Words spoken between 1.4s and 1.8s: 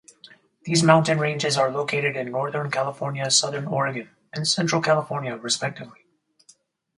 are